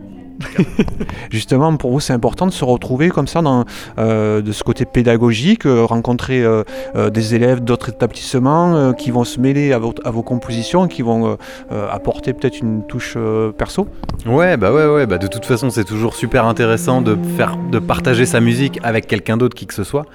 Justement, 1.30 1.76
pour 1.76 1.90
vous, 1.90 2.00
c'est 2.00 2.12
important 2.12 2.46
de 2.46 2.52
se 2.52 2.64
retrouver 2.64 3.08
comme 3.10 3.26
ça 3.26 3.42
dans, 3.42 3.64
euh, 3.98 4.40
de 4.40 4.52
ce 4.52 4.62
côté 4.62 4.84
pédagogique, 4.84 5.66
euh, 5.66 5.84
rencontrer 5.84 6.42
euh, 6.42 6.62
des 7.10 7.34
élèves 7.34 7.60
d'autres 7.60 7.90
établissements 7.90 8.92
qui 8.94 9.10
vont 9.10 9.24
se 9.24 9.40
mêler 9.40 9.72
à, 9.72 9.80
à 10.04 10.10
vos 10.10 10.22
compositions, 10.22 10.88
qui 10.88 11.02
vont 11.02 11.36
apporter 11.70 12.32
peut-être 12.32 12.60
une 12.60 12.82
touche 12.86 13.16
perso. 13.56 13.88
Ouais, 14.26 14.56
bah 14.56 14.72
ouais, 14.72 14.86
ouais. 14.86 15.06
Bah 15.06 15.18
de 15.18 15.26
toute 15.26 15.44
façon, 15.44 15.70
c'est 15.70 15.84
toujours 15.84 16.14
super 16.14 16.44
intéressant 16.44 17.00
de 17.02 17.16
faire, 17.36 17.56
de 17.70 17.78
partager 17.78 18.26
sa 18.26 18.40
musique 18.40 18.78
avec 18.82 19.06
quelqu'un 19.06 19.36
d'autre, 19.36 19.54
qui 19.54 19.66
que 19.66 19.74
ce 19.74 19.84
soit, 19.84 20.06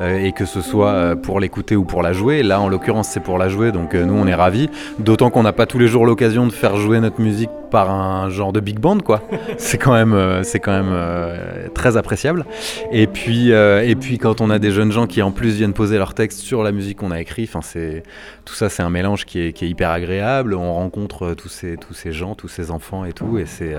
et 0.00 0.32
que 0.32 0.44
ce 0.44 0.60
soit 0.60 1.16
pour 1.22 1.40
l'écouter 1.40 1.76
ou 1.76 1.84
pour 1.84 2.02
la 2.02 2.12
jouer. 2.12 2.42
Là, 2.42 2.60
en 2.60 2.68
l'occurrence, 2.68 3.08
c'est 3.08 3.20
pour 3.20 3.38
la 3.38 3.48
jouer, 3.48 3.72
donc 3.72 3.94
nous, 3.94 4.14
on 4.14 4.26
est 4.26 4.34
ravis. 4.34 4.68
D'autant 4.98 5.30
qu'on 5.30 5.42
n'a 5.42 5.52
pas 5.52 5.66
tous 5.66 5.78
les 5.78 5.88
jours 5.88 6.06
l'occasion 6.06 6.46
de 6.46 6.52
faire 6.52 6.76
jouer 6.76 7.00
notre 7.00 7.20
musique 7.20 7.50
par 7.70 7.90
un 7.90 8.30
genre 8.30 8.52
de 8.52 8.60
big 8.60 8.78
band, 8.78 9.00
quoi. 9.00 9.22
c'est 9.74 9.78
quand 9.78 9.92
même, 9.92 10.12
euh, 10.12 10.44
c'est 10.44 10.60
quand 10.60 10.70
même 10.70 10.92
euh, 10.92 11.66
très 11.74 11.96
appréciable. 11.96 12.46
Et 12.92 13.08
puis, 13.08 13.52
euh, 13.52 13.82
et 13.84 13.96
puis 13.96 14.18
quand 14.18 14.40
on 14.40 14.48
a 14.48 14.60
des 14.60 14.70
jeunes 14.70 14.92
gens 14.92 15.08
qui 15.08 15.20
en 15.20 15.32
plus 15.32 15.56
viennent 15.56 15.72
poser 15.72 15.98
leur 15.98 16.14
texte 16.14 16.38
sur 16.38 16.62
la 16.62 16.70
musique 16.70 16.98
qu'on 16.98 17.10
a 17.10 17.20
écrit, 17.20 17.42
enfin 17.42 17.60
c'est 17.60 18.04
tout 18.44 18.54
ça, 18.54 18.68
c'est 18.68 18.84
un 18.84 18.90
mélange 18.90 19.24
qui 19.24 19.40
est, 19.40 19.52
qui 19.52 19.64
est, 19.64 19.68
hyper 19.68 19.90
agréable. 19.90 20.54
On 20.54 20.74
rencontre 20.74 21.34
tous 21.34 21.48
ces, 21.48 21.76
tous 21.76 21.92
ces 21.92 22.12
gens, 22.12 22.36
tous 22.36 22.46
ces 22.46 22.70
enfants 22.70 23.04
et 23.04 23.12
tout, 23.12 23.36
et 23.38 23.46
c'est 23.46 23.74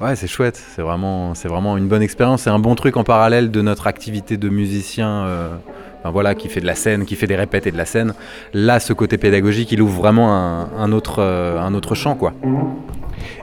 Ouais, 0.00 0.16
c'est 0.16 0.28
chouette. 0.28 0.56
C'est 0.56 0.80
vraiment, 0.80 1.34
c'est 1.34 1.48
vraiment 1.48 1.76
une 1.76 1.86
bonne 1.86 2.00
expérience. 2.00 2.42
C'est 2.42 2.50
un 2.50 2.58
bon 2.58 2.74
truc 2.74 2.96
en 2.96 3.04
parallèle 3.04 3.50
de 3.50 3.60
notre 3.60 3.86
activité 3.86 4.38
de 4.38 4.48
musicien, 4.48 5.28
voilà, 6.04 6.34
qui 6.34 6.48
fait 6.48 6.60
de 6.60 6.66
la 6.66 6.74
scène, 6.74 7.04
qui 7.04 7.16
fait 7.16 7.26
des 7.26 7.36
répètes 7.36 7.66
et 7.66 7.72
de 7.72 7.76
la 7.76 7.86
scène. 7.86 8.14
Là, 8.54 8.80
ce 8.80 8.92
côté 8.92 9.18
pédagogique, 9.18 9.72
il 9.72 9.82
ouvre 9.82 10.00
vraiment 10.00 10.34
un, 10.34 10.68
un 10.78 10.92
autre, 10.92 11.22
un 11.22 11.74
autre 11.74 11.94
champ, 11.94 12.14
quoi. 12.14 12.32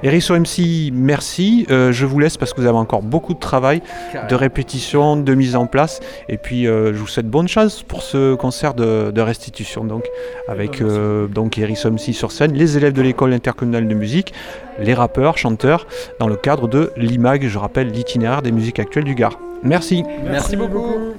Erisso 0.03 0.37
MC, 0.37 0.91
merci. 0.93 1.65
Euh, 1.69 1.91
je 1.91 2.05
vous 2.05 2.19
laisse 2.19 2.37
parce 2.37 2.53
que 2.53 2.61
vous 2.61 2.67
avez 2.67 2.77
encore 2.77 3.01
beaucoup 3.01 3.33
de 3.33 3.39
travail, 3.39 3.81
de 4.29 4.35
répétition, 4.35 5.17
de 5.17 5.33
mise 5.33 5.55
en 5.55 5.65
place. 5.65 5.99
Et 6.29 6.37
puis, 6.37 6.67
euh, 6.67 6.93
je 6.93 6.99
vous 6.99 7.07
souhaite 7.07 7.27
bonne 7.27 7.47
chance 7.47 7.83
pour 7.83 8.03
ce 8.03 8.35
concert 8.35 8.73
de, 8.73 9.21
restitution. 9.21 9.83
Donc, 9.83 10.05
avec 10.47 10.81
euh, 10.81 11.27
donc 11.27 11.57
MC 11.57 12.13
sur 12.13 12.31
scène, 12.31 12.53
les 12.53 12.77
élèves 12.77 12.93
de 12.93 13.01
l'école 13.01 13.33
intercommunale 13.33 13.87
de 13.87 13.95
musique, 13.95 14.33
les 14.79 14.93
rappeurs, 14.93 15.37
chanteurs, 15.37 15.87
dans 16.19 16.27
le 16.27 16.35
cadre 16.35 16.67
de 16.67 16.91
l'IMAG, 16.95 17.47
je 17.47 17.57
rappelle 17.57 17.87
l'itinéraire 17.87 18.41
des 18.41 18.51
musiques 18.51 18.79
actuelles 18.79 19.03
du 19.03 19.15
Gard. 19.15 19.39
Merci. 19.63 20.03
Merci, 20.23 20.55
beaucoup. 20.55 21.15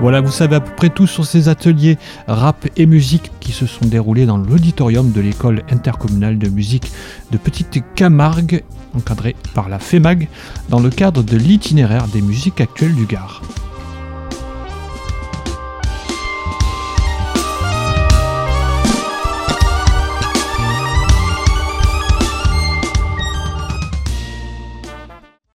Voilà, 0.00 0.20
vous 0.20 0.30
savez 0.30 0.56
à 0.56 0.60
peu 0.60 0.72
près 0.74 0.90
tout 0.90 1.06
sur 1.06 1.24
ces 1.24 1.48
ateliers 1.48 1.98
rap 2.26 2.66
et 2.76 2.84
musique 2.84 3.30
qui 3.40 3.52
se 3.52 3.64
sont 3.64 3.86
déroulés 3.86 4.26
dans 4.26 4.36
l'auditorium 4.36 5.12
de 5.12 5.20
l'école 5.20 5.62
intercommunale 5.70 6.36
de 6.38 6.48
musique 6.48 6.92
de 7.30 7.38
Petite 7.38 7.82
Camargue, 7.94 8.64
encadrée 8.94 9.36
par 9.54 9.68
la 9.68 9.78
FEMAG, 9.78 10.28
dans 10.68 10.80
le 10.80 10.90
cadre 10.90 11.22
de 11.22 11.36
l'itinéraire 11.36 12.08
des 12.08 12.20
musiques 12.20 12.60
actuelles 12.60 12.94
du 12.94 13.06
Gard. 13.06 13.40